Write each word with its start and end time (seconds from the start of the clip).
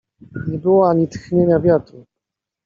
Nie 0.47 0.59
było 0.59 0.89
ani 0.89 1.07
tchnienia 1.07 1.59
wiatru. 1.59 2.05